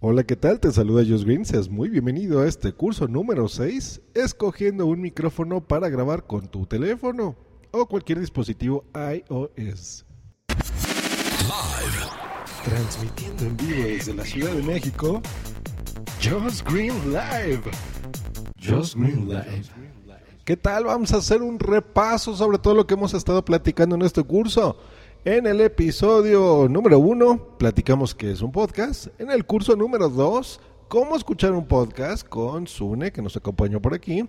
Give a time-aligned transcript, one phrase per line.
[0.00, 0.60] Hola, ¿qué tal?
[0.60, 1.44] Te saluda Josh Green.
[1.44, 6.66] Seas muy bienvenido a este curso número 6, escogiendo un micrófono para grabar con tu
[6.66, 7.34] teléfono
[7.72, 10.06] o cualquier dispositivo iOS.
[11.40, 12.06] Live.
[12.64, 15.20] Transmitiendo en vivo desde la Ciudad de México,
[16.22, 17.62] Josh Green Live.
[18.64, 19.64] Josh Green Live.
[20.44, 20.84] ¿Qué tal?
[20.84, 24.78] Vamos a hacer un repaso sobre todo lo que hemos estado platicando en este curso.
[25.28, 29.08] En el episodio número uno, platicamos que es un podcast.
[29.20, 30.58] En el curso número dos,
[30.88, 34.26] cómo escuchar un podcast con Sune, que nos acompañó por aquí.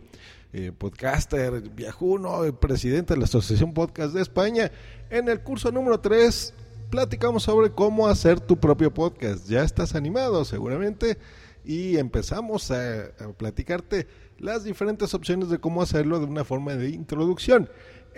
[0.51, 4.73] Eh, podcaster, viajuno, presidente de la Asociación Podcast de España.
[5.09, 6.53] En el curso número tres,
[6.89, 9.47] platicamos sobre cómo hacer tu propio podcast.
[9.47, 11.17] Ya estás animado seguramente
[11.63, 14.05] y empezamos a, a platicarte
[14.37, 17.69] las diferentes opciones de cómo hacerlo de una forma de introducción.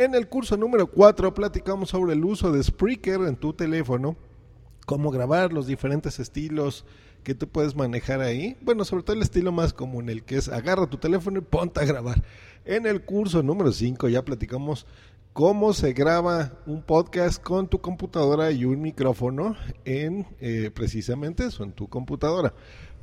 [0.02, 4.18] En el curso número 4 platicamos sobre el uso de Spreaker en tu teléfono,
[4.88, 6.86] cómo grabar los diferentes estilos
[7.24, 8.58] que tú puedes manejar ahí.
[8.62, 11.82] Bueno, sobre todo el estilo más común, el que es agarra tu teléfono y ponte
[11.82, 12.24] a grabar.
[12.66, 14.88] En el curso número 5 ya platicamos
[15.34, 19.56] cómo se graba un podcast con tu computadora y un micrófono
[19.86, 22.56] en eh, precisamente eso, en tu computadora.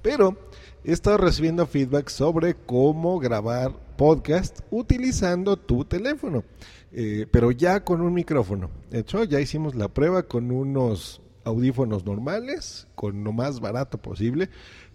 [0.02, 0.36] Pero
[0.82, 6.44] he estado recibiendo feedback sobre cómo grabar podcast utilizando tu teléfono,
[6.92, 8.70] eh, pero ya con un micrófono.
[8.90, 14.50] De hecho, ya hicimos la prueba con unos audífonos normales, con lo más barato posible,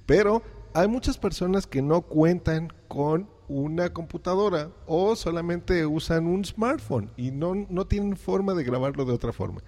[0.05, 7.11] pero hay muchas personas que no cuentan con una computadora o solamente usan un smartphone
[7.17, 9.61] y no, no tienen forma de grabarlo de otra forma.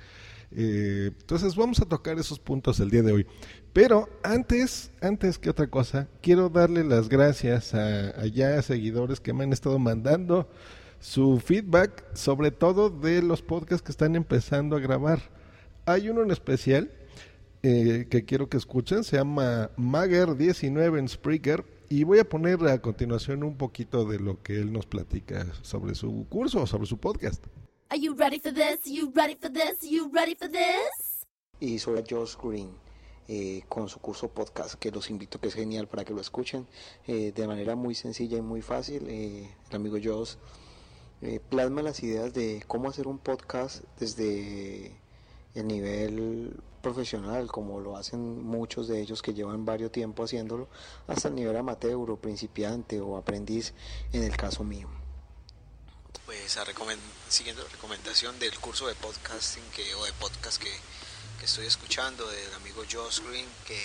[0.51, 3.27] Eh, entonces vamos a tocar esos puntos el día de hoy.
[3.73, 9.43] Pero antes, antes que otra cosa, quiero darle las gracias a, ya seguidores que me
[9.43, 10.49] han estado mandando
[10.99, 15.19] su feedback, sobre todo de los podcasts que están empezando a grabar.
[15.85, 16.91] Hay uno en especial
[17.63, 22.81] eh, que quiero que escuchen, se llama Mager19 en Spreaker y voy a poner a
[22.81, 27.45] continuación un poquito de lo que él nos platica sobre su curso, sobre su podcast.
[27.89, 28.86] Are you ready for this?
[28.86, 29.81] You ready for this?
[29.81, 31.25] You ready for this?
[31.59, 32.86] Y soy Josh Green.
[33.27, 36.67] Eh, con su curso podcast que los invito que es genial para que lo escuchen
[37.08, 39.97] eh, de manera muy sencilla y muy fácil eh, el amigo
[41.25, 44.95] Josh plasma las ideas de cómo hacer un podcast desde
[45.55, 50.67] el nivel profesional como lo hacen muchos de ellos que llevan varios tiempo haciéndolo
[51.08, 53.73] hasta el nivel amateur o principiante o aprendiz
[54.14, 54.87] en el caso mío.
[56.27, 56.64] Pues a
[57.27, 60.71] siguiendo la recomendación del curso de podcasting que, o de podcast que,
[61.39, 63.81] que estoy escuchando del amigo Josh Green que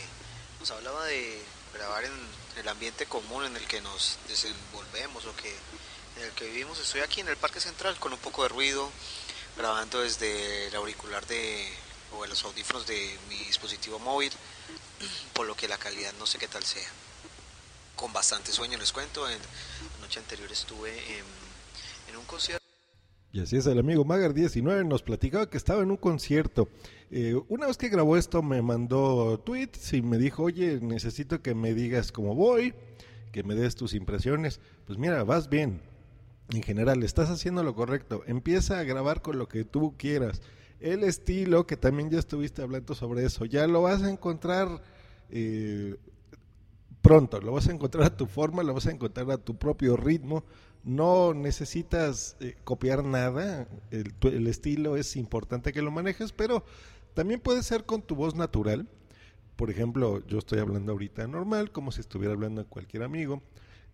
[0.61, 1.41] nos hablaba de
[1.73, 2.13] grabar en
[2.59, 5.55] el ambiente común en el que nos desenvolvemos o que
[6.17, 6.79] en el que vivimos.
[6.81, 8.91] Estoy aquí en el Parque Central con un poco de ruido,
[9.57, 11.69] grabando desde el auricular de
[12.13, 14.33] o los audífonos de mi dispositivo móvil,
[15.33, 16.89] por lo que la calidad no sé qué tal sea.
[17.97, 21.25] Con bastante sueño les cuento, en la noche anterior estuve en
[22.11, 22.65] en un concierto.
[23.33, 26.69] Y así es, el amigo Magar19 nos platicaba que estaba en un concierto.
[27.11, 31.55] Eh, una vez que grabó esto me mandó tweets y me dijo, oye, necesito que
[31.55, 32.75] me digas cómo voy,
[33.33, 34.61] que me des tus impresiones.
[34.85, 35.81] Pues mira, vas bien.
[36.53, 38.23] En general, estás haciendo lo correcto.
[38.27, 40.43] Empieza a grabar con lo que tú quieras.
[40.81, 44.83] El estilo, que también ya estuviste hablando sobre eso, ya lo vas a encontrar
[45.31, 45.97] eh,
[47.03, 49.97] pronto, lo vas a encontrar a tu forma, lo vas a encontrar a tu propio
[49.97, 50.45] ritmo
[50.85, 56.65] no necesitas eh, copiar nada, el, estilo es importante que lo manejes, pero
[57.15, 58.89] también puede ser con tu voz natural.
[59.57, 63.43] Por ejemplo, yo estoy hablando ahorita normal, como si estuviera hablando a cualquier amigo,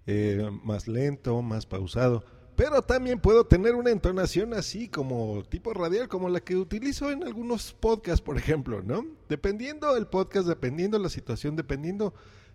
[0.06, 2.24] eh, más lento, más pausado.
[2.56, 7.22] Pero también puedo tener una entonación así como tipo radial, como la que utilizo en
[7.22, 9.06] algunos podcasts, por ejemplo, ¿no?
[9.28, 12.14] Dependiendo del podcast, dependiendo la situación, dependiendo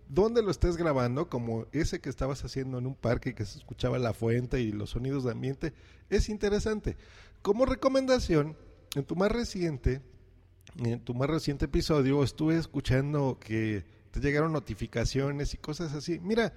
[0.10, 4.00] dónde lo estés grabando, como ese que estabas haciendo en un parque que se escuchaba
[4.00, 5.74] la fuente y los sonidos de ambiente,
[6.10, 6.98] es interesante.
[7.44, 8.58] Como recomendación,
[8.96, 10.02] en tu más reciente,
[10.84, 16.20] en tu más reciente episodio, estuve escuchando que te llegaron notificaciones y cosas así.
[16.20, 16.54] Mira,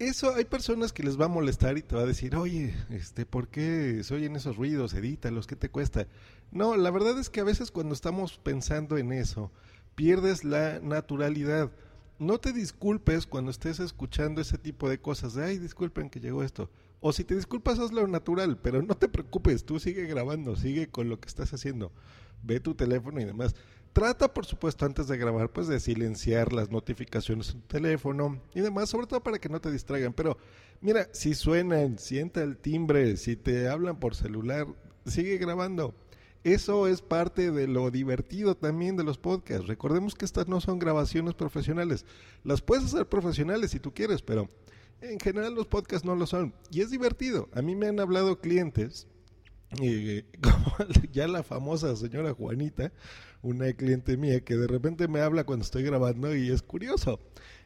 [0.00, 3.24] eso hay personas que les va a molestar y te va a decir, oye, este,
[3.24, 4.94] ¿por qué se oyen esos ruidos?
[4.94, 6.08] Edítalos, ¿qué te cuesta?
[6.50, 9.52] No, la verdad es que a veces cuando estamos pensando en eso,
[9.94, 11.70] pierdes la naturalidad
[12.20, 16.42] no te disculpes cuando estés escuchando ese tipo de cosas de, ay, disculpen que llegó
[16.44, 16.70] esto.
[17.00, 21.08] O si te disculpas, hazlo natural, pero no te preocupes, tú sigue grabando, sigue con
[21.08, 21.92] lo que estás haciendo.
[22.42, 23.56] Ve tu teléfono y demás.
[24.00, 28.62] Trata, por supuesto, antes de grabar, pues de silenciar las notificaciones en tu teléfono y
[28.62, 30.14] demás, sobre todo para que no te distraigan.
[30.14, 30.38] Pero
[30.80, 34.66] mira, si suenan, sienta el timbre, si te hablan por celular,
[35.04, 35.94] sigue grabando.
[36.44, 39.66] Eso es parte de lo divertido también de los podcasts.
[39.66, 42.06] Recordemos que estas no son grabaciones profesionales.
[42.42, 44.48] Las puedes hacer profesionales si tú quieres, pero
[45.02, 46.54] en general los podcasts no lo son.
[46.70, 47.50] Y es divertido.
[47.52, 49.08] A mí me han hablado clientes,
[49.78, 52.92] eh, como ya la famosa señora Juanita,
[53.42, 57.20] una cliente mía, que de repente me habla cuando estoy grabando y es curioso.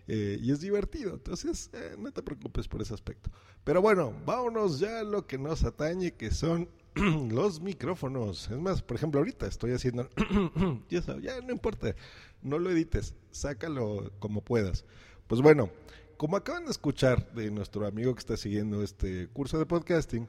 [0.07, 1.15] Eh, y es divertido.
[1.15, 3.31] Entonces, eh, no te preocupes por ese aspecto.
[3.65, 6.69] Pero bueno, vámonos ya a lo que nos atañe, que son
[7.31, 8.51] los micrófonos.
[8.51, 10.09] Es más, por ejemplo, ahorita estoy haciendo...
[10.91, 11.95] ya, no importa,
[12.43, 14.85] no lo edites, sácalo como puedas.
[15.27, 15.71] Pues bueno,
[16.17, 20.29] como acaban de escuchar de nuestro amigo que está siguiendo este curso de podcasting,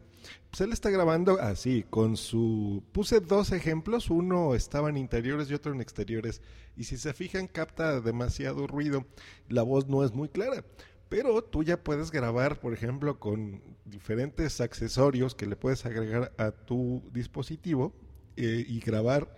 [0.49, 2.83] pues él está grabando así, con su...
[2.91, 6.41] Puse dos ejemplos, uno estaba en interiores y otro en exteriores,
[6.75, 9.05] y si se fijan capta demasiado ruido,
[9.49, 10.63] la voz no es muy clara.
[11.09, 16.51] Pero tú ya puedes grabar, por ejemplo, con diferentes accesorios que le puedes agregar a
[16.51, 17.93] tu dispositivo
[18.37, 19.35] eh, y grabar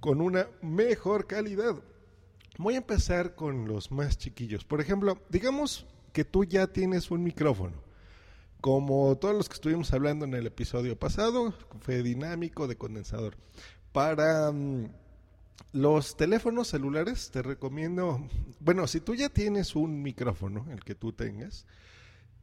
[0.00, 1.82] con una mejor calidad.
[2.58, 4.64] Voy a empezar con los más chiquillos.
[4.64, 7.76] Por ejemplo, digamos que tú ya tienes un micrófono.
[8.60, 13.36] Como todos los que estuvimos hablando en el episodio pasado, fue dinámico de condensador.
[13.92, 14.88] Para mm,
[15.72, 18.28] los teléfonos celulares te recomiendo,
[18.58, 21.64] bueno, si tú ya tienes un micrófono, el que tú tengas,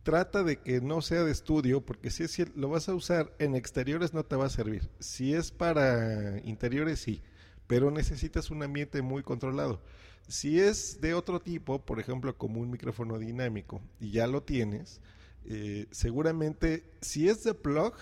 [0.03, 3.53] trata de que no sea de estudio, porque si es, lo vas a usar en
[3.53, 4.89] exteriores no te va a servir.
[4.99, 7.21] Si es para interiores sí,
[7.67, 9.81] pero necesitas un ambiente muy controlado.
[10.27, 15.01] Si es de otro tipo, por ejemplo, como un micrófono dinámico, y ya lo tienes,
[15.45, 17.93] eh, seguramente si es de plug,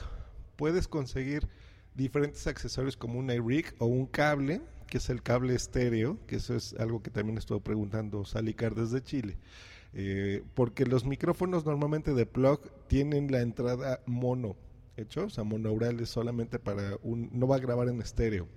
[0.56, 1.48] puedes conseguir
[1.95, 6.56] diferentes accesorios como un iRig o un cable que es el cable estéreo, que eso
[6.56, 9.38] es algo que también estuvo preguntando Salicar desde Chile.
[9.95, 14.56] Eh, porque los micrófonos normalmente de plug tienen la entrada mono,
[14.95, 18.48] hecho, o sea, monaural es solamente para un, no va a grabar en estéreo.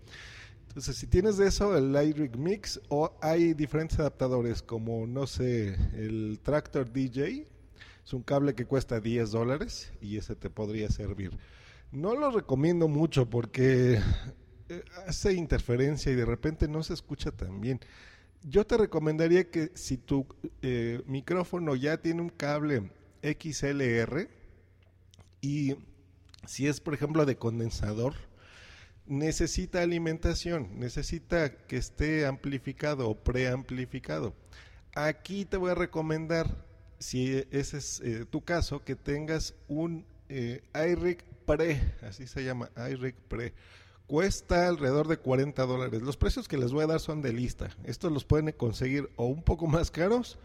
[0.76, 5.75] Entonces, si tienes de eso, el iRig Mix, o hay diferentes adaptadores, como, no sé,
[5.94, 7.49] el Tractor DJ,
[8.05, 11.31] es un cable que cuesta 10 dólares y ese te podría servir.
[11.93, 14.02] No lo recomiendo mucho porque
[14.69, 17.81] eh, hace interferencia y de repente no se escucha tan bien.
[18.43, 20.26] Yo te recomendaría que si tu
[20.61, 22.90] eh, micrófono ya tiene un cable
[23.23, 24.28] XLR
[25.40, 25.75] y
[26.46, 28.12] si es por ejemplo de condensador,
[29.06, 34.35] necesita alimentación, necesita que esté amplificado o preamplificado.
[34.94, 36.64] Aquí te voy a recomendar,
[36.99, 43.14] si ese es eh, tu caso, que tengas un iRig Pre, así se llama, iRig
[43.29, 43.55] Pre
[44.06, 46.00] Cuesta alrededor de 40 dólares.
[46.00, 47.70] Los precios que les voy a dar son de lista.
[47.85, 50.38] Estos los pueden conseguir o un poco más caros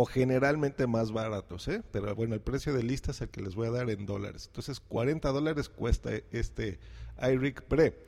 [0.00, 1.82] o generalmente más baratos, ¿eh?
[1.90, 4.44] Pero bueno, el precio de lista es el que les voy a dar en dólares.
[4.46, 6.78] Entonces, 40 dólares cuesta este
[7.20, 7.98] iRig Pre.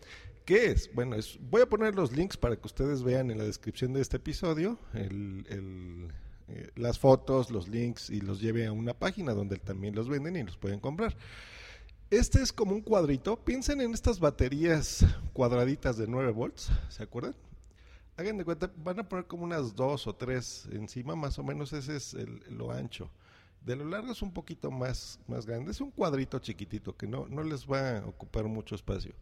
[0.45, 0.95] ¿Qué es?
[0.95, 4.03] Bueno, es, voy a poner los links para que ustedes vean en la descripción de
[4.03, 9.97] este episodio eh, las fotos, los links y los lleve a una página donde también
[9.97, 11.17] los venden y los pueden comprar.
[12.09, 13.37] Este es como un cuadrito.
[13.37, 17.35] Piensen en estas baterías cuadraditas de 9 volts, ¿se acuerdan?
[18.21, 21.73] Hagan de cuenta, van a poner como unas dos o tres encima, más o menos
[21.73, 22.15] ese es
[22.51, 23.11] lo ancho.
[23.65, 27.27] De lo largo es un poquito más, más grande, es un cuadrito chiquitito que no,
[27.29, 29.15] no les va a ocupar mucho espacio.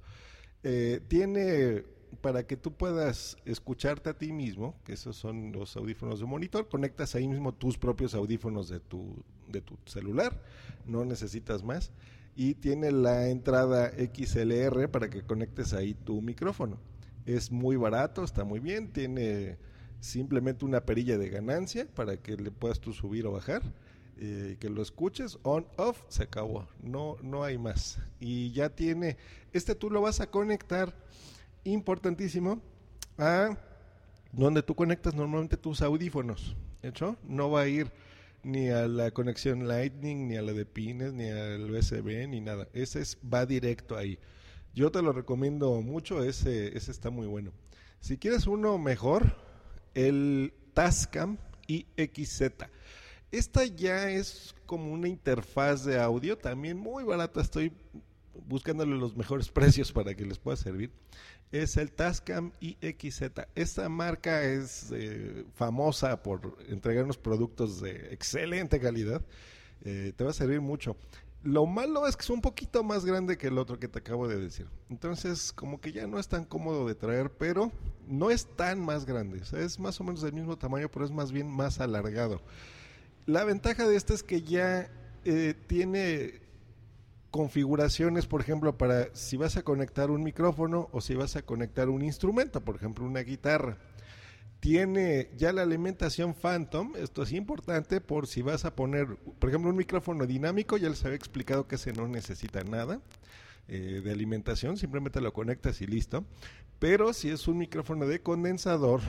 [0.65, 1.85] Eh, tiene
[2.21, 6.69] para que tú puedas escucharte a ti mismo, que esos son los audífonos de monitor,
[6.69, 9.15] conectas ahí mismo tus propios audífonos de tu,
[9.47, 10.43] de tu celular,
[10.87, 11.93] no necesitas más
[12.35, 16.79] y tiene la entrada XLR para que conectes ahí tu micrófono.
[17.29, 19.59] Es muy barato, está muy bien, tiene
[20.01, 23.63] simplemente una perilla de ganancia para que le puedas tú subir o bajar.
[24.17, 27.99] Eh, que lo escuches, on, off, se acabó, no, no hay más.
[28.19, 29.19] Y ya tiene,
[29.53, 30.95] este tú lo vas a conectar,
[31.65, 32.63] importantísimo,
[33.19, 33.59] a
[34.33, 37.17] donde tú conectas normalmente tus audífonos, ¿hecho?
[37.25, 37.93] No va a ir
[38.43, 42.69] ni a la conexión Lightning, ni a la de pines, ni al USB, ni nada.
[42.73, 44.19] Ese es, va directo ahí.
[44.75, 47.53] Yo te lo recomiendo mucho, ese, ese está muy bueno.
[48.01, 49.37] Si quieres uno mejor,
[49.95, 52.43] el Tascam IXZ.
[53.31, 57.73] Esta ya es como una interfaz de audio, también muy barata, estoy
[58.47, 60.93] buscándole los mejores precios para que les pueda servir
[61.53, 63.23] es el Tascam IXZ.
[63.55, 69.23] Esta marca es eh, famosa por entregarnos productos de excelente calidad.
[69.85, 70.97] Eh, te va a servir mucho.
[71.43, 74.27] Lo malo es que es un poquito más grande que el otro que te acabo
[74.27, 74.67] de decir.
[74.91, 77.71] Entonces, como que ya no es tan cómodo de traer, pero
[78.09, 79.41] no es tan más grande.
[79.53, 82.41] es más o menos del mismo tamaño, pero es más bien más alargado.
[83.27, 84.91] La ventaja de este es que ya
[85.25, 86.41] eh, tiene
[87.31, 91.89] configuraciones, por ejemplo, para si vas a conectar un micrófono o si vas a conectar
[91.89, 93.77] un instrumento, por ejemplo, una guitarra.
[94.61, 99.71] Tiene ya la alimentación Phantom, esto es importante por si vas a poner, por ejemplo,
[99.71, 103.01] un micrófono dinámico, ya les había explicado que ese no necesita nada
[103.69, 106.25] eh, de alimentación, simplemente lo conectas y listo.
[106.81, 109.01] Pero si es un micrófono de condensador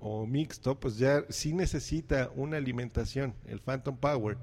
[0.00, 4.38] o mixto, pues ya sí necesita una alimentación, el Phantom Power.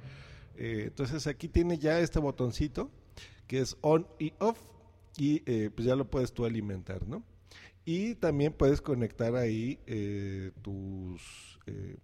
[0.58, 2.92] Eh, entonces aquí tiene ya este botoncito
[3.48, 4.60] que es on y off
[5.18, 7.24] y eh, pues ya lo puedes tú alimentar, ¿no?
[7.86, 11.60] Y también puedes conectar ahí eh, tus...
[11.66, 11.98] Eh,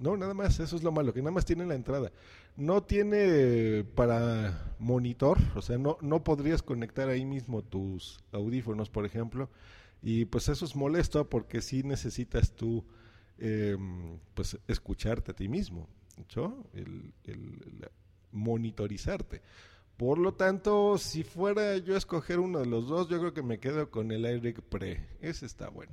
[0.00, 2.10] no, nada más, eso es lo malo, que nada más tiene la entrada.
[2.56, 9.04] No tiene para monitor, o sea, no, no podrías conectar ahí mismo tus audífonos, por
[9.04, 9.50] ejemplo.
[10.02, 12.84] Y pues eso es molesto porque sí necesitas tú
[13.38, 15.86] em, pues escucharte a ti mismo,
[16.34, 16.64] ¿no?
[16.72, 17.90] el, el
[18.32, 19.42] monitorizarte.
[20.00, 23.42] Por lo tanto, si fuera yo a escoger uno de los dos, yo creo que
[23.42, 25.06] me quedo con el iRig Pre.
[25.20, 25.92] Ese está bueno.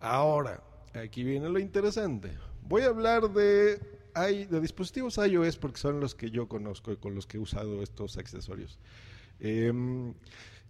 [0.00, 0.62] Ahora,
[0.94, 2.30] aquí viene lo interesante.
[2.62, 3.78] Voy a hablar de,
[4.16, 7.82] de dispositivos iOS porque son los que yo conozco y con los que he usado
[7.82, 8.78] estos accesorios.
[9.38, 10.14] Em,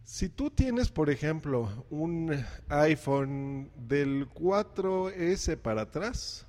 [0.02, 2.32] si tú tienes, por ejemplo, un
[2.68, 6.46] iPhone del 4S para atrás,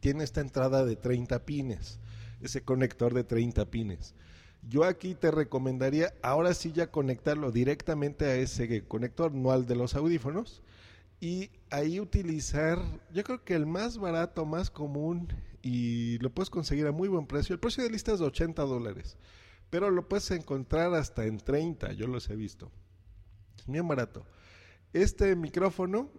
[0.00, 2.00] tiene esta entrada de 30 pines,
[2.40, 4.14] ese conector de 30 pines.
[4.68, 9.76] Yo aquí te recomendaría ahora sí ya conectarlo directamente a ese conector, no al de
[9.76, 10.62] los audífonos.
[11.20, 12.82] Y ahí utilizar,
[13.12, 15.28] yo creo que el más barato, más común,
[15.62, 17.54] y lo puedes conseguir a muy buen precio.
[17.54, 19.16] El precio de lista es de 80 dólares,
[19.70, 22.70] pero lo puedes encontrar hasta en 30, yo los he visto.
[23.58, 24.26] Es bien barato.
[24.92, 26.10] Este micrófono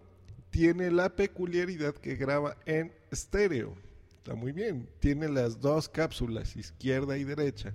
[0.52, 3.76] tiene la peculiaridad que graba en estéreo.
[4.18, 4.90] Está muy bien.
[5.00, 7.74] Tiene las dos cápsulas, izquierda y derecha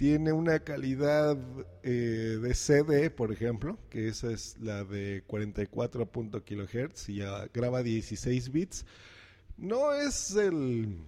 [0.00, 1.36] tiene una calidad
[1.82, 7.20] eh, de CD, por ejemplo, que esa es la de 44 kHz y
[7.52, 8.86] graba 16 bits.
[9.58, 11.02] No es el,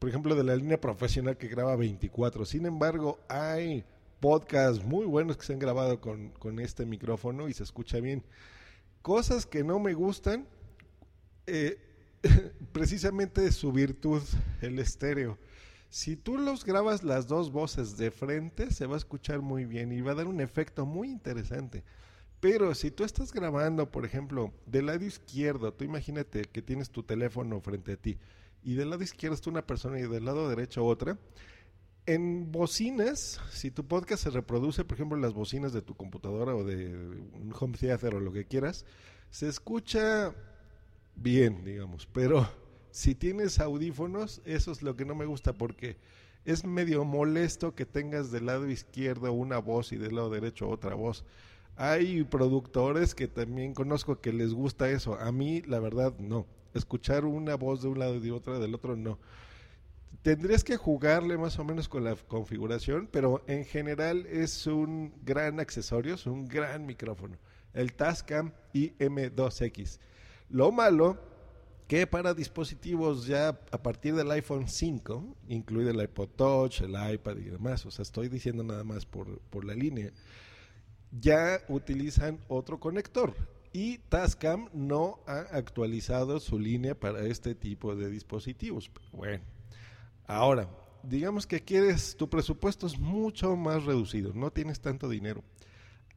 [0.00, 2.44] por ejemplo, de la línea profesional que graba 24.
[2.44, 3.84] Sin embargo, hay
[4.18, 8.24] podcasts muy buenos que se han grabado con, con este micrófono y se escucha bien.
[9.02, 10.48] Cosas que no me gustan,
[11.46, 11.78] eh,
[12.72, 14.20] precisamente su virtud,
[14.62, 15.38] el estéreo
[15.92, 19.92] si tú los grabas las dos voces de frente, se va a escuchar muy bien
[19.92, 21.84] y va a dar un efecto muy interesante.
[22.40, 27.02] Pero si tú estás grabando, por ejemplo, del lado izquierdo, tú imagínate que tienes tu
[27.02, 28.16] teléfono frente a ti
[28.62, 31.18] y del lado izquierdo está una persona y del lado derecho otra.
[32.06, 36.54] En bocinas, si tu podcast se reproduce, por ejemplo, en las bocinas de tu computadora
[36.56, 38.86] o de un home theater o lo que quieras,
[39.28, 40.34] se escucha
[41.16, 42.61] bien, digamos, pero
[42.92, 45.96] si tienes audífonos, eso es lo que no me gusta porque
[46.44, 50.94] es medio molesto que tengas del lado izquierdo una voz y del lado derecho otra
[50.94, 51.24] voz.
[51.76, 55.18] Hay productores que también conozco que les gusta eso.
[55.18, 56.46] A mí, la verdad, no.
[56.74, 59.18] Escuchar una voz de un lado y de otra del otro, no.
[60.20, 65.60] Tendrías que jugarle más o menos con la configuración, pero en general es un gran
[65.60, 67.38] accesorio, es un gran micrófono.
[67.72, 69.98] El Tascam IM2X.
[70.50, 71.31] Lo malo
[71.92, 77.36] que para dispositivos ya a partir del iPhone 5, incluido el iPod Touch, el iPad
[77.36, 80.10] y demás, o sea, estoy diciendo nada más por, por la línea,
[81.10, 83.34] ya utilizan otro conector.
[83.74, 88.90] Y Tascam no ha actualizado su línea para este tipo de dispositivos.
[89.12, 89.44] Bueno,
[90.26, 90.70] ahora,
[91.02, 95.44] digamos que quieres, tu presupuesto es mucho más reducido, no tienes tanto dinero.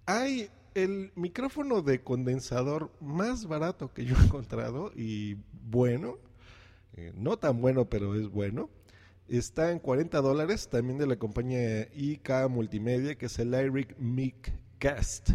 [0.05, 6.17] Hay el micrófono de condensador más barato que yo he encontrado y bueno,
[6.97, 8.69] eh, no tan bueno, pero es bueno,
[9.29, 14.51] está en 40 dólares, también de la compañía IK Multimedia, que es el Lyric Mic
[14.77, 15.31] Cast.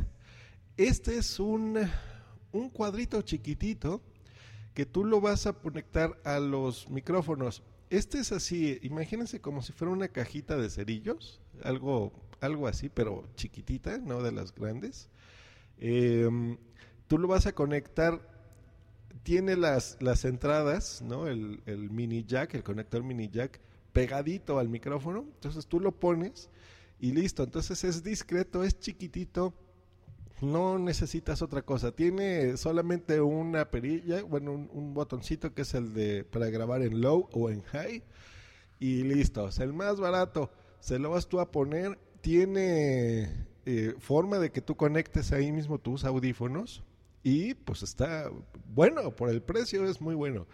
[0.77, 1.79] Este es un,
[2.53, 4.03] un cuadrito chiquitito
[4.75, 7.63] que tú lo vas a conectar a los micrófonos.
[7.89, 13.29] Este es así, imagínense como si fuera una cajita de cerillos, algo, algo así, pero
[13.35, 15.09] chiquitita, no de las grandes.
[15.79, 16.59] Em,
[17.07, 18.21] tú lo vas a conectar,
[19.23, 21.27] tiene las, las entradas, ¿no?
[21.27, 23.61] El, el mini jack, el conector mini jack,
[23.93, 25.27] pegadito al micrófono.
[25.35, 26.51] Entonces tú lo pones
[26.99, 27.43] y listo.
[27.43, 29.55] Entonces es discreto, es chiquitito.
[30.41, 31.93] No necesitas otra cosa.
[31.93, 37.03] Tiene solamente una perilla, bueno, un, un, botoncito que es el de para grabar en
[37.03, 38.03] low o en high.
[38.79, 39.49] Y listo.
[39.49, 40.51] Es el más barato.
[40.81, 41.99] Se lo vas tú a poner.
[42.21, 46.83] Tiene eh, forma de que tú conectes ahí mismo tus audífonos
[47.23, 48.31] y pues está
[48.75, 50.47] bueno, por el precio es muy bueno.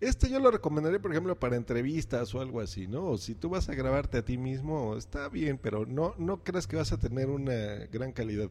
[0.00, 3.18] Este yo lo recomendaría, por ejemplo, para entrevistas o algo así, ¿no?
[3.18, 6.76] Si tú vas a grabarte a ti mismo, está bien, pero no, no creas que
[6.76, 8.50] vas a tener una gran calidad.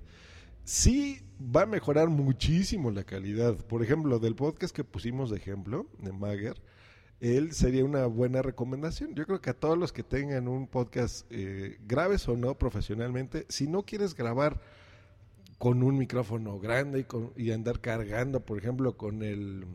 [0.63, 3.55] Sí va a mejorar muchísimo la calidad.
[3.65, 6.61] Por ejemplo, del podcast que pusimos de ejemplo, de Mager,
[7.21, 9.13] él sería una buena recomendación.
[9.13, 13.45] Yo creo que a todos los que tengan un podcast, eh, graves o no profesionalmente,
[13.49, 14.59] si no quieres grabar
[15.57, 19.65] con un micrófono grande y, con, y andar cargando, por ejemplo, con el,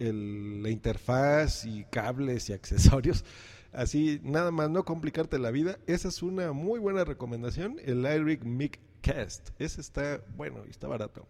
[0.00, 3.24] el, la interfaz y cables y accesorios,
[3.72, 8.44] así nada más no complicarte la vida, esa es una muy buena recomendación, el Lyric
[8.44, 9.50] Mic Cast.
[9.60, 11.26] Ese está bueno y está barato.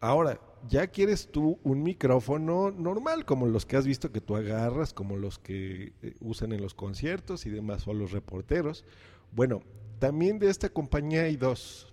[0.00, 4.92] Ahora, ya quieres tú un micrófono normal, como los que has visto que tú agarras,
[4.92, 8.84] como los que eh, usan en los conciertos y demás, o los reporteros.
[9.32, 9.62] Bueno,
[9.98, 11.92] también de esta compañía hay dos,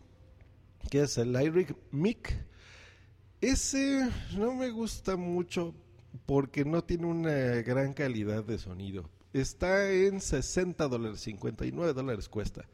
[0.89, 2.45] que es el Lyric Mic.
[3.41, 5.75] Ese no me gusta mucho
[6.25, 9.09] porque no tiene una gran calidad de sonido.
[9.33, 12.65] Está en 60 dólares, 59 dólares cuesta.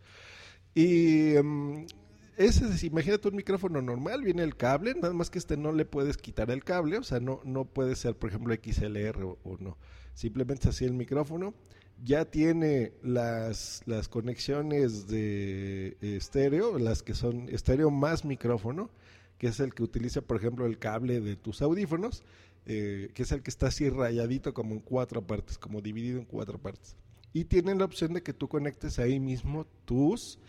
[0.73, 1.85] Y um,
[2.37, 6.17] ese, imagínate un micrófono normal, viene el cable, nada más que este no le puedes
[6.17, 9.77] quitar el cable, o sea, no, no puede ser, por ejemplo, XLR o, o no.
[10.13, 11.53] Simplemente así el micrófono.
[12.03, 18.89] Ya tiene las, las conexiones de estéreo, las que son estéreo más micrófono,
[19.37, 22.23] que es el que utiliza, por ejemplo, el cable de tus audífonos,
[22.65, 26.25] eh, que es el que está así rayadito como en cuatro partes, como dividido en
[26.25, 26.95] cuatro partes.
[27.31, 30.39] Y tienen la opción de que tú conectes ahí mismo tus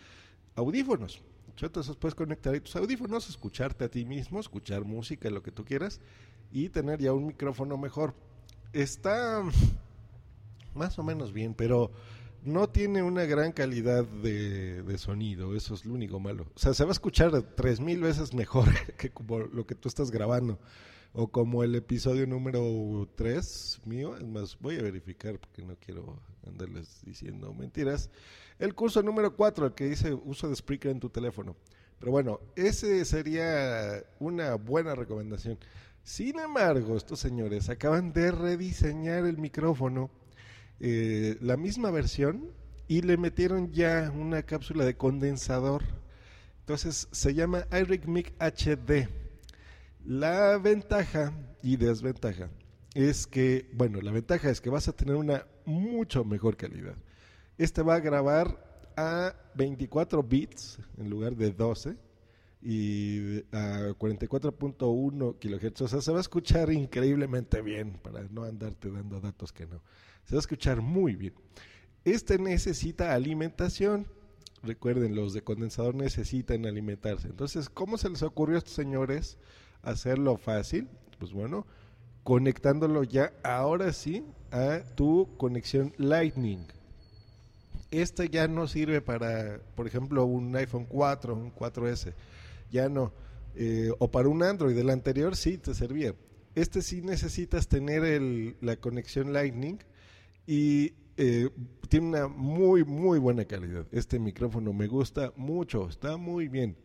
[0.55, 1.21] audífonos.
[1.61, 5.63] Entonces puedes conectar ahí tus audífonos, escucharte a ti mismo, escuchar música, lo que tú
[5.65, 6.01] quieras,
[6.51, 8.13] y tener ya un micrófono mejor.
[8.73, 9.43] Está
[10.73, 11.91] más o menos bien, pero
[12.43, 16.45] no tiene una gran calidad de, de, sonido, eso es lo único malo.
[16.55, 19.87] O sea, se va a escuchar tres mil veces mejor que como lo que tú
[19.87, 20.59] estás grabando.
[21.17, 26.19] O como el episodio número 3 mío, es más, voy a verificar porque no quiero
[26.45, 28.09] andarles diciendo mentiras.
[28.59, 31.55] El curso número 4, el que dice uso de Spreaker en tu teléfono.
[31.99, 35.57] Pero bueno, ese sería una buena recomendación.
[36.03, 40.11] Sin embargo, estos señores acaban de rediseñar el micrófono,
[40.81, 42.51] eh, la misma versión,
[42.89, 45.81] y le metieron ya una cápsula de condensador.
[46.59, 49.24] Entonces se llama iRig Mic HD.
[50.05, 52.51] La ventaja y desventaja
[52.93, 56.95] es que, bueno, la ventaja es que vas a tener una mucho mejor calidad.
[57.57, 61.97] Este va a grabar a 24 bits en lugar de 12
[62.61, 65.81] y a 44.1 kilohertz.
[65.81, 69.81] O sea, se va a escuchar increíblemente bien para no andarte dando datos que no.
[70.25, 71.33] Se va a escuchar muy bien.
[72.03, 74.05] Este necesita alimentación.
[74.61, 77.27] Recuerden, los de condensador necesitan alimentarse.
[77.27, 79.39] Entonces, ¿cómo se les ocurrió a estos señores
[79.85, 80.87] hacerlo fácil?
[81.19, 81.65] Pues bueno,
[82.23, 86.65] conectándolo ya ahora sí a tu conexión Lightning.
[87.91, 92.13] Este ya no sirve para, por ejemplo, un iPhone 4, un 4S.
[92.71, 93.13] Ya no.
[93.55, 94.77] Eh, o para un Android.
[94.77, 96.13] El anterior sí te servía.
[96.55, 99.77] Este sí necesitas tener la conexión Lightning
[100.47, 101.49] y eh,
[101.87, 103.85] tiene una muy, muy buena calidad.
[103.91, 105.87] Este micrófono me gusta mucho.
[105.87, 106.75] Está muy bien.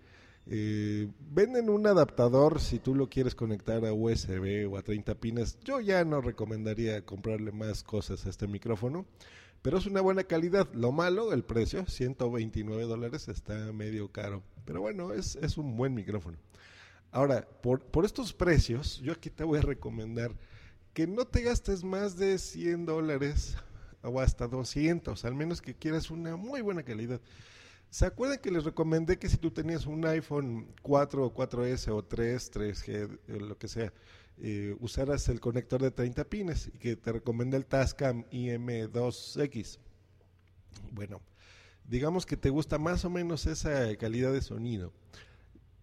[0.53, 5.61] Eh, venden un adaptador si tú lo quieres conectar a USB o a 30 pines.
[5.63, 9.07] Yo ya no recomendaría comprarle más cosas a este micrófono,
[9.63, 10.67] pero es una buena calidad.
[10.75, 14.43] Lo malo, el precio, 129 dólares, está medio caro.
[14.65, 16.37] Pero bueno, es, es un buen micrófono.
[17.13, 20.33] Ahora, por, por estos precios, yo aquí te voy a recomendar
[20.95, 23.57] que no te gastes más de 100 dólares
[24.03, 27.21] o hasta 200, al menos que quieras una muy buena calidad.
[27.91, 32.05] ¿Se acuerdan que les recomendé que si tú tenías un iPhone 4 o 4S o
[32.05, 33.93] 3, 3G, eh, lo que sea,
[34.39, 39.81] eh, usaras el conector de 30 pines y que te recomendé el Tascam IM2X?
[40.93, 41.21] Bueno,
[41.89, 44.93] digamos que te gusta más o menos esa calidad de sonido.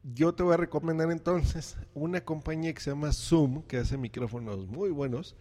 [0.01, 4.65] Yo te voy a recomendar entonces una compañía que se llama Zoom, que hace micrófonos
[4.65, 5.35] muy buenos,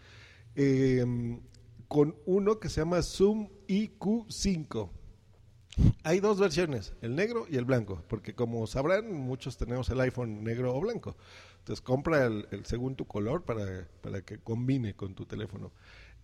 [0.57, 1.39] eh,
[1.87, 4.96] con uno que se llama Zoom IQ5
[6.03, 10.43] hay dos versiones, el negro y el blanco, porque como sabrán, muchos tenemos el iPhone
[10.43, 11.17] negro o blanco.
[11.59, 15.73] Entonces compra el, según tu color para, para, que combine con tu teléfono.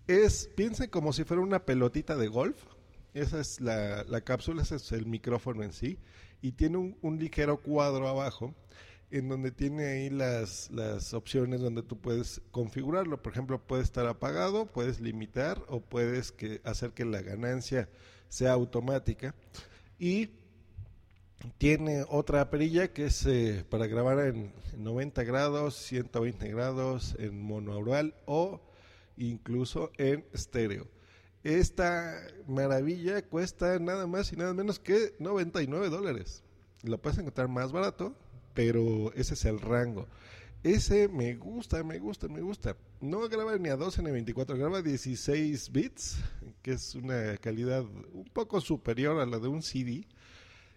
[0.07, 2.65] Es, piensen como si fuera una pelotita de golf.
[3.13, 5.99] Esa es la, la cápsula, ese es el micrófono en sí.
[6.41, 8.55] Y tiene un, un ligero cuadro abajo
[9.13, 13.21] en donde tiene ahí las, las opciones donde tú puedes configurarlo.
[13.23, 17.91] Por ejemplo, puede estar apagado, puedes limitar o puedes que, hacer que la ganancia
[18.33, 19.35] sea automática.
[19.99, 20.31] Y
[21.59, 28.15] tiene otra perilla que es eh, para grabar en 90 grados, 120 grados, en monoaural
[28.25, 28.63] o
[29.19, 30.89] incluso en estéreo.
[31.45, 36.43] Esta maravilla cuesta nada más y nada menos que 99 dólares.
[36.83, 38.15] Lo puedes encontrar más barato,
[38.55, 40.09] pero ese es el rango.
[40.63, 42.77] Ese me gusta, me gusta, me gusta.
[43.01, 46.19] No graba ni a 12 ni a 24, graba a 16 bits,
[46.63, 50.07] que es una calidad un poco superior a la de un CD.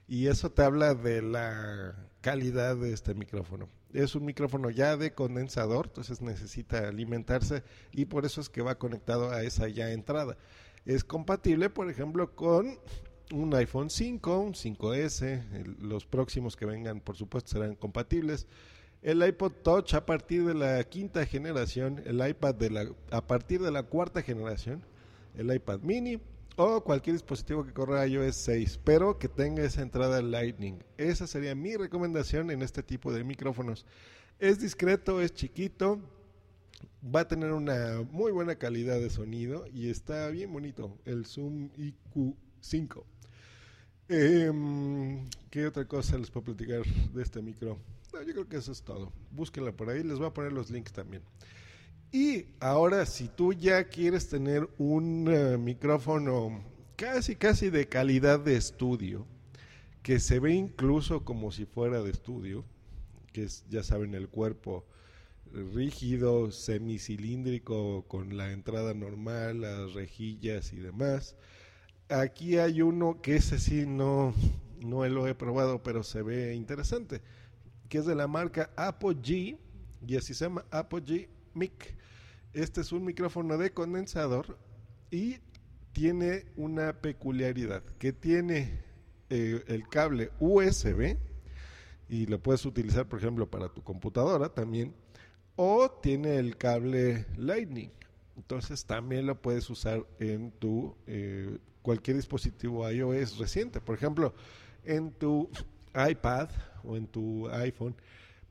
[0.08, 3.70] Y eso te habla de la calidad de este micrófono.
[3.94, 8.80] Es un micrófono ya de condensador, entonces necesita alimentarse y por eso es que va
[8.80, 10.36] conectado a esa ya entrada.
[10.86, 12.80] Es compatible, por ejemplo, con
[13.32, 18.48] un iPhone 5, un 5S, los próximos que vengan por supuesto serán compatibles
[19.06, 23.62] el iPod Touch a partir de la quinta generación, el iPad de la, a partir
[23.62, 24.82] de la cuarta generación,
[25.36, 26.20] el iPad mini
[26.56, 30.84] o cualquier dispositivo que corra iOS 6, pero que tenga esa entrada Lightning.
[30.98, 33.86] Esa sería mi recomendación en este tipo de micrófonos.
[34.40, 36.00] Es discreto, es chiquito,
[37.04, 41.70] va a tener una muy buena calidad de sonido y está bien bonito, el Zoom
[41.78, 43.04] IQ5.
[44.08, 47.78] Em, ¿Qué otra cosa les puedo platicar de este micro?
[48.24, 49.12] Yo creo que eso es todo.
[49.32, 51.24] Búsquenla por ahí, les voy a poner los links también.
[52.12, 56.64] Y ahora, si tú ya quieres tener un eh, micrófono
[56.96, 59.26] casi, casi de calidad de estudio,
[60.02, 62.64] que se ve incluso como si fuera de estudio,
[63.34, 64.86] que es, ya saben, el cuerpo
[65.74, 71.36] rígido, semicilíndrico, con la entrada normal, las rejillas y demás.
[72.08, 74.34] Aquí hay uno que ese sí no,
[74.82, 77.22] no lo he probado, pero se ve interesante
[77.96, 79.58] que es de la marca Apogee,
[80.06, 81.96] y así se llama Apogee Mic.
[82.52, 84.60] Este es un micrófono de condensador
[85.12, 85.38] y
[85.94, 88.82] tiene una peculiaridad, que tiene
[89.30, 91.16] eh, el cable USB
[92.10, 94.94] y lo puedes utilizar, por ejemplo, para tu computadora también,
[95.56, 97.92] o tiene el cable Lightning.
[98.36, 103.80] Entonces también lo puedes usar en tu eh, cualquier dispositivo iOS reciente.
[103.80, 104.34] Por ejemplo,
[104.84, 105.50] en tu
[105.96, 106.50] iPad
[106.88, 107.96] o en tu iPhone,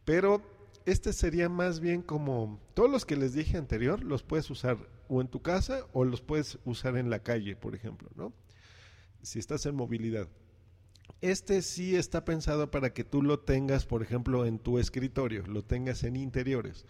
[0.04, 0.42] pero
[0.86, 4.76] este sería más bien como todos los que les dije anterior, los puedes usar
[5.08, 8.32] o en tu casa o los puedes usar en la calle, por ejemplo, ¿no?
[9.22, 10.28] Si estás en movilidad.
[11.20, 15.62] Este sí está pensado para que tú lo tengas, por ejemplo, en tu escritorio, lo
[15.62, 16.84] tengas en interiores.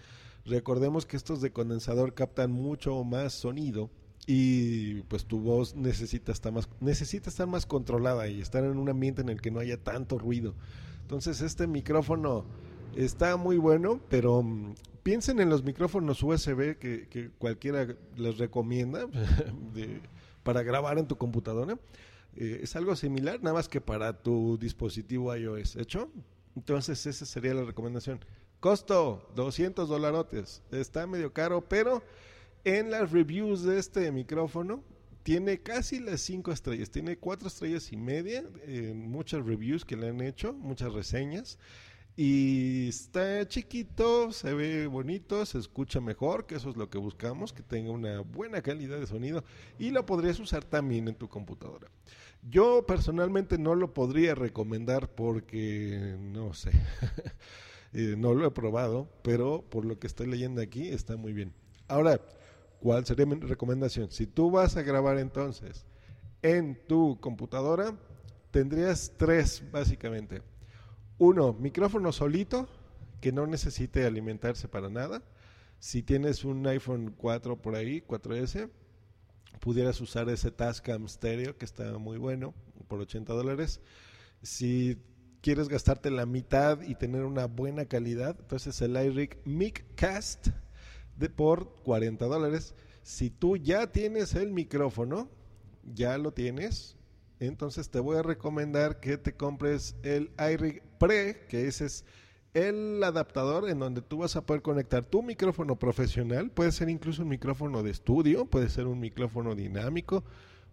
[0.44, 3.90] Recordemos que estos de condensador captan mucho más sonido
[4.26, 8.88] y pues tu voz necesita estar más necesita estar más controlada y estar en un
[8.88, 10.54] ambiente en el que no haya tanto ruido.
[11.04, 12.46] Entonces este micrófono
[12.96, 19.06] está muy bueno, pero mm, piensen en los micrófonos USB que, cualquiera les recomienda
[20.42, 21.78] para grabar en tu computadora.
[22.36, 25.76] Eh, es algo similar, nada más que para tu dispositivo iOS.
[25.76, 26.08] ¿Hecho?
[26.56, 28.24] Entonces esa sería la recomendación.
[28.58, 30.62] Costo, 200 dolarotes.
[30.70, 32.02] Está medio caro, pero
[32.64, 34.82] en las reviews de este micrófono
[35.24, 40.08] tiene casi las 5 estrellas, tiene 4 estrellas y media en muchas reviews que le
[40.08, 41.58] han hecho, muchas reseñas.
[42.16, 47.52] Y está chiquito, se ve bonito, se escucha mejor, que eso es lo que buscamos,
[47.52, 49.42] que tenga una buena calidad de sonido
[49.80, 51.88] y lo podrías usar también en tu computadora.
[52.48, 56.70] Yo personalmente no lo podría recomendar porque no sé,
[57.94, 61.52] eh, no lo he probado, pero por lo que estoy leyendo aquí está muy bien.
[61.88, 62.20] Ahora,
[62.84, 64.10] ¿Cuál sería mi recomendación?
[64.10, 65.86] Si tú vas a grabar entonces
[66.42, 67.96] en tu computadora,
[68.50, 70.42] tendrías tres básicamente.
[71.16, 72.68] Uno, micrófono solito,
[73.22, 75.22] que no necesite alimentarse para nada.
[75.78, 78.68] Si tienes un iPhone 4 por ahí, 4S,
[79.60, 82.52] pudieras usar ese Tascam Stereo, que está muy bueno,
[82.86, 83.80] por 80 dólares.
[84.42, 84.98] Si
[85.40, 90.48] quieres gastarte la mitad y tener una buena calidad, entonces el iRig Miccast
[91.16, 92.74] de por 40 dólares.
[93.02, 95.28] Si tú ya tienes el micrófono,
[95.94, 96.96] ya lo tienes,
[97.40, 102.04] entonces te voy a recomendar que te compres el iRig Pre, que ese es
[102.54, 107.22] el adaptador en donde tú vas a poder conectar tu micrófono profesional, puede ser incluso
[107.22, 110.24] un micrófono de estudio, puede ser un micrófono dinámico,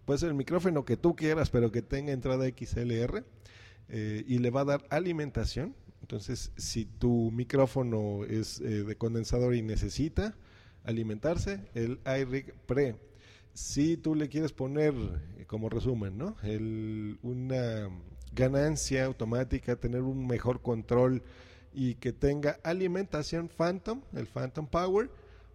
[0.04, 3.24] puede ser el micrófono que tú quieras, pero que tenga entrada XLR
[3.88, 9.54] eh, y le va a dar alimentación entonces, si tu micrófono es eh, de condensador
[9.54, 10.36] y necesita
[10.84, 12.96] alimentarse, el iRig Pre.
[13.54, 14.94] Si tú le quieres poner,
[15.38, 16.36] eh, como resumen, ¿no?
[17.22, 17.88] una
[18.34, 21.22] ganancia automática, tener un mejor control
[21.72, 25.08] y que tenga alimentación Phantom, el Phantom Power,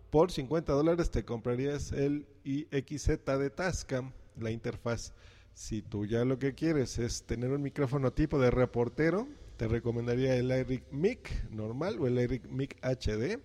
[0.10, 5.14] por 50 dólares te comprarías el IXZ de Tascam, la interfaz.
[5.54, 10.36] Si tú ya lo que quieres es tener un micrófono tipo de reportero, te recomendaría
[10.36, 13.39] el iRig Mic normal o el iRig Mic HD.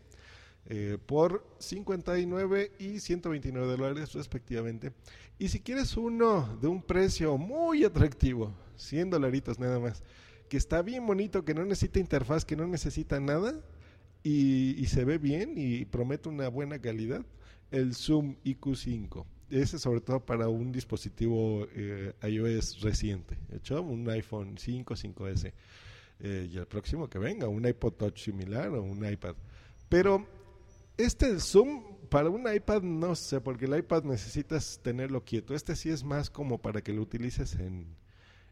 [0.66, 4.92] eh, por 59 y 129 dólares respectivamente.
[5.38, 10.02] Y si quieres uno de un precio muy atractivo, 100 dolaritos nada más,
[10.48, 13.54] que está bien bonito, que no necesita interfaz, que no necesita nada
[14.22, 17.24] y, se ve bien y promete una buena calidad,
[17.70, 19.24] el Zoom IQ5.
[19.50, 23.82] Ese sobre todo para un dispositivo eh, iOS reciente, ¿hecho?
[23.82, 25.52] Un iPhone 5, 5S.
[26.24, 29.34] Eh, y el próximo que venga, un iPod Touch similar o un iPad.
[29.88, 30.24] Pero
[30.96, 35.52] este Zoom para un iPad no sé, porque el iPad necesitas tenerlo quieto.
[35.54, 37.96] Este sí es más como para que lo utilices en,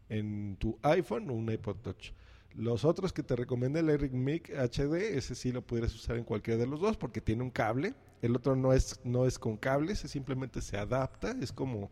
[0.09, 2.11] en tu iPhone o un iPod Touch.
[2.55, 6.25] Los otros que te recomienda el Eric Mic HD, ese sí lo pudieras usar en
[6.25, 7.93] cualquiera de los dos porque tiene un cable.
[8.21, 11.89] El otro no es, no es con cables, simplemente se adapta, es como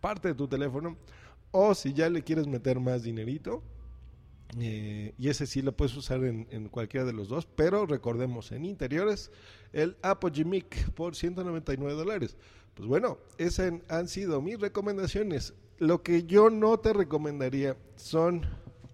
[0.00, 0.96] parte de tu teléfono.
[1.52, 3.62] O si ya le quieres meter más dinerito,
[4.58, 8.52] eh, y ese sí lo puedes usar en, en, cualquiera de los dos, pero recordemos,
[8.52, 9.30] en interiores,
[9.72, 12.36] el Apogee Mic por 199 dólares.
[12.74, 15.54] Pues bueno, esas han sido mis recomendaciones.
[15.78, 18.46] Lo que yo no te recomendaría son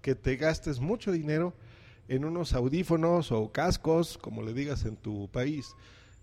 [0.03, 1.55] que te gastes mucho dinero
[2.09, 5.75] en unos audífonos o cascos, como le digas en tu país,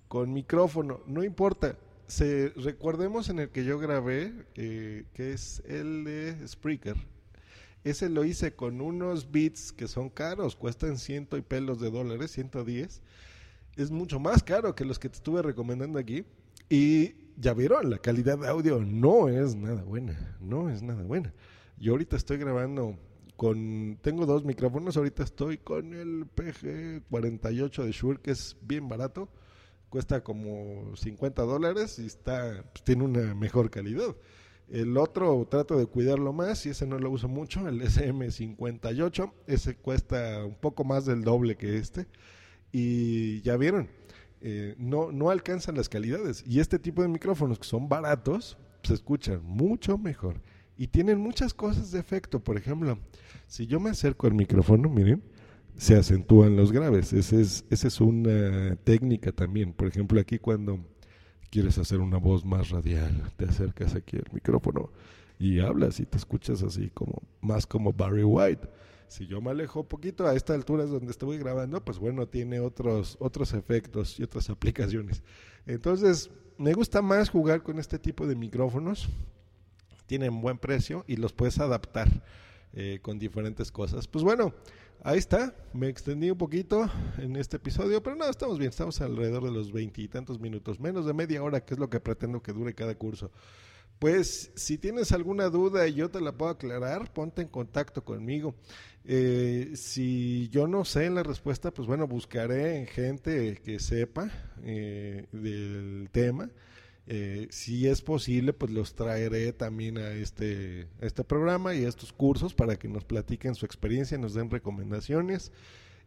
[0.08, 1.78] con micrófono, no importa.
[2.08, 6.96] Se, recordemos en el que yo grabé, eh, que es el de Spreaker,
[7.84, 12.32] ese lo hice con unos beats que son caros, cuestan ciento y pelos de dólares,
[12.32, 13.02] 110.
[13.76, 16.26] Es mucho más caro que los que te estuve recomendando aquí.
[16.70, 21.34] Y ya vieron, la calidad de audio no es nada buena, no es nada buena.
[21.78, 22.98] Yo ahorita estoy grabando
[23.36, 29.30] con, tengo dos micrófonos, ahorita estoy con el PG48 de Shure, que es bien barato,
[29.90, 34.16] cuesta como 50 dólares y está, pues, tiene una mejor calidad.
[34.74, 39.32] El otro trato de cuidarlo más y ese no lo uso mucho, el SM58.
[39.46, 42.08] Ese cuesta un poco más del doble que este.
[42.72, 43.88] Y ya vieron,
[44.42, 46.44] eh, no, no alcanzan las calidades.
[46.48, 50.42] Y este tipo de micrófonos que son baratos, se escuchan mucho mejor.
[50.76, 52.44] Y tienen muchas cosas de efecto.
[52.44, 52.98] Por ejemplo,
[53.46, 55.22] si yo me acerco al micrófono, miren,
[55.78, 57.14] se acentúan los graves.
[57.14, 59.72] Esa es, esa es una técnica también.
[59.72, 60.80] Por ejemplo, aquí cuando
[61.54, 64.90] quieres hacer una voz más radial, te acercas aquí al micrófono
[65.38, 68.68] y hablas y te escuchas así como más como Barry White.
[69.08, 72.28] Si yo me alejo un poquito a esta altura es donde estoy grabando, pues bueno,
[72.28, 75.22] tiene otros otros efectos y otras aplicaciones.
[75.68, 79.08] Entonces, me gusta más jugar con este tipo de micrófonos.
[80.08, 82.10] Tienen buen precio y los puedes adaptar
[82.74, 84.08] eh, con diferentes cosas.
[84.08, 84.56] Pues bueno,
[85.06, 89.44] Ahí está, me extendí un poquito en este episodio, pero no, estamos bien, estamos alrededor
[89.44, 92.74] de los veintitantos minutos, menos de media hora, que es lo que pretendo que dure
[92.74, 93.30] cada curso.
[94.00, 98.56] Pues si tienes alguna duda y yo te la puedo aclarar, ponte en contacto conmigo.
[99.04, 104.32] Eh, si yo no sé la respuesta, pues bueno, buscaré en gente que sepa
[104.64, 106.50] eh, del tema
[107.06, 112.14] eh, si es posible, pues los traeré también a este, este programa y a estos
[112.14, 115.52] cursos para que nos platiquen su experiencia, nos den recomendaciones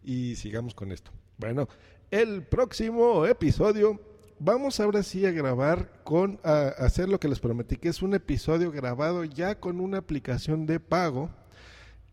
[0.03, 1.11] y sigamos con esto.
[1.37, 1.69] Bueno,
[2.11, 4.01] el próximo episodio
[4.39, 8.15] vamos ahora sí a grabar con, a hacer lo que les prometí, que es un
[8.15, 11.31] episodio grabado ya con una aplicación de pago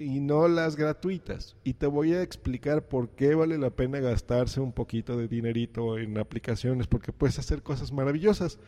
[0.04, 1.56] y no las gratuitas.
[1.63, 5.98] Y te voy a explicar por qué vale la pena gastarse un poquito de dinerito
[5.98, 8.60] en aplicaciones, porque puedes hacer cosas maravillosas.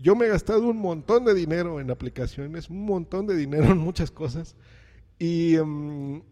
[0.00, 3.78] Yo me he gastado un montón de dinero en aplicaciones, un montón de dinero en
[3.78, 4.56] muchas cosas.
[5.18, 6.22] Y um,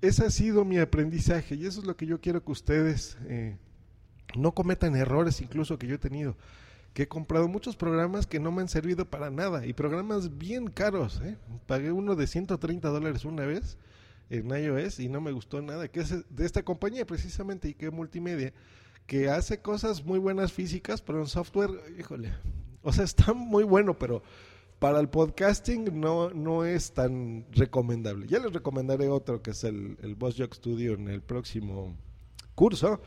[0.00, 3.56] ese ha sido mi aprendizaje y eso es lo que yo quiero que ustedes eh,
[4.36, 6.36] no cometan errores incluso que yo he tenido.
[6.92, 10.68] Que he comprado muchos programas que no me han servido para nada y programas bien
[10.68, 11.20] caros.
[11.24, 11.36] ¿eh?
[11.66, 13.78] Pagué uno de 130 dólares una vez
[14.30, 17.90] en iOS y no me gustó nada, que es de esta compañía precisamente y que
[17.90, 18.52] multimedia,
[19.06, 22.32] que hace cosas muy buenas físicas, pero en software, híjole,
[22.82, 24.22] o sea, está muy bueno, pero
[24.78, 28.26] para el podcasting no, no es tan recomendable.
[28.26, 31.96] Ya les recomendaré otro que es el, Boss Jock Studio en el próximo
[32.54, 33.00] curso,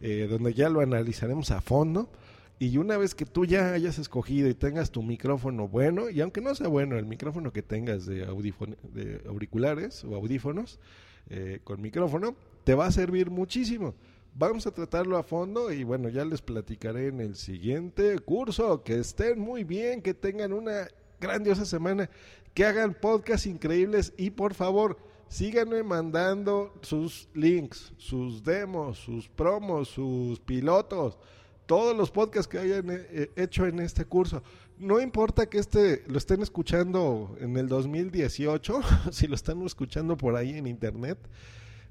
[0.00, 2.10] eh, donde ya lo analizaremos a fondo
[2.64, 6.40] y una vez que tú ya hayas escogido y tengas tu micrófono bueno, y aunque
[6.40, 8.24] no sea bueno el micrófono que tengas de,
[9.26, 10.78] auriculares o audífonos
[11.28, 13.94] eh, con micrófono, te va a servir muchísimo.
[14.34, 18.82] Vamos a tratarlo a fondo y bueno, ya les platicaré en el siguiente curso.
[18.82, 20.88] Que estén muy bien, que tengan una
[21.20, 22.08] grandiosa semana,
[22.54, 24.96] que hagan podcasts increíbles y por favor,
[25.28, 31.18] síganme mandando sus links, sus demos, sus promos, sus pilotos
[31.66, 34.42] todos los podcasts que hayan eh, hecho en este curso.
[34.78, 38.80] No importa que este lo estén escuchando en el 2018,
[39.12, 41.18] si lo están escuchando por ahí en internet.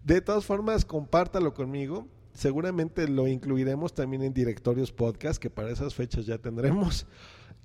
[0.03, 5.93] De todas formas, compártalo conmigo seguramente lo incluiremos también en directorios podcast, que para esas
[5.93, 7.05] fechas ya tendremos.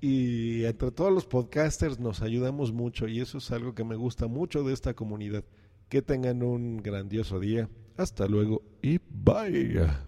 [0.00, 4.28] Y entre todos los podcasters nos ayudamos mucho y eso es algo que me gusta
[4.28, 5.44] mucho de esta comunidad.
[5.88, 7.68] Que tengan un grandioso día.
[7.96, 10.07] Hasta luego y bye.